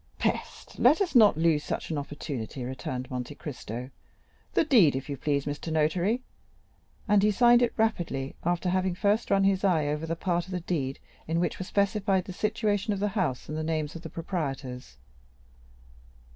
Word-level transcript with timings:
"Peste! 0.17 0.79
let 0.79 0.99
us 0.99 1.13
not 1.13 1.37
lose 1.37 1.63
such 1.63 1.91
an 1.91 1.97
opportunity," 1.99 2.63
returned 2.63 3.11
Monte 3.11 3.35
Cristo. 3.35 3.91
"The 4.55 4.63
deed, 4.63 4.95
if 4.95 5.07
you 5.09 5.15
please, 5.15 5.45
Mr. 5.45 5.71
Notary." 5.71 6.23
And 7.07 7.21
he 7.21 7.29
signed 7.29 7.61
it 7.61 7.71
rapidly, 7.77 8.35
after 8.43 8.69
having 8.69 8.95
first 8.95 9.29
run 9.29 9.43
his 9.43 9.63
eye 9.63 9.85
over 9.85 10.07
that 10.07 10.15
part 10.19 10.45
of 10.47 10.53
the 10.53 10.61
deed 10.61 10.97
in 11.27 11.39
which 11.39 11.59
were 11.59 11.65
specified 11.65 12.25
the 12.25 12.33
situation 12.33 12.93
of 12.93 12.99
the 12.99 13.09
house 13.09 13.47
and 13.47 13.55
the 13.55 13.63
names 13.63 13.95
of 13.95 14.01
the 14.01 14.09
proprietors. 14.09 14.97